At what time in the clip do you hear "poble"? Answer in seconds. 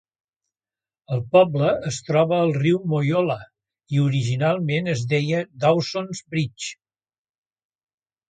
1.35-1.67